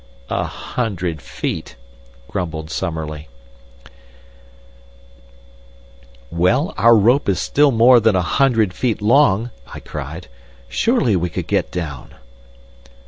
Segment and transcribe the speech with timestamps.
[0.31, 1.75] "A hundred feet!"
[2.27, 3.27] grumbled Summerlee.
[6.31, 10.27] "Well, our rope is still more than a hundred feet long," I cried.
[10.67, 12.15] "Surely we could get down."